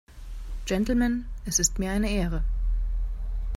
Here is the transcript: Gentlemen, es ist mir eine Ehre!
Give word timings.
Gentlemen, 0.65 1.27
es 1.45 1.59
ist 1.59 1.77
mir 1.77 1.91
eine 1.91 2.09
Ehre! 2.09 2.43